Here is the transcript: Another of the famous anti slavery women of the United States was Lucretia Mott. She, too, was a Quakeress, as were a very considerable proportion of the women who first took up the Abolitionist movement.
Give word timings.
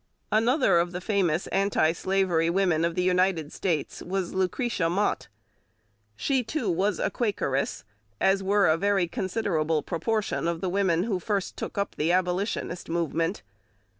Another 0.31 0.79
of 0.79 0.93
the 0.93 0.99
famous 0.99 1.45
anti 1.49 1.91
slavery 1.91 2.49
women 2.49 2.83
of 2.83 2.95
the 2.95 3.03
United 3.03 3.53
States 3.53 4.01
was 4.01 4.33
Lucretia 4.33 4.89
Mott. 4.89 5.27
She, 6.15 6.43
too, 6.43 6.71
was 6.71 6.97
a 6.97 7.11
Quakeress, 7.11 7.83
as 8.19 8.41
were 8.41 8.65
a 8.67 8.77
very 8.77 9.07
considerable 9.07 9.83
proportion 9.83 10.47
of 10.47 10.59
the 10.59 10.69
women 10.69 11.03
who 11.03 11.19
first 11.19 11.55
took 11.55 11.77
up 11.77 11.97
the 11.97 12.11
Abolitionist 12.11 12.89
movement. 12.89 13.43